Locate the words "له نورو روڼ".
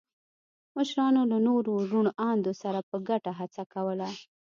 1.31-2.05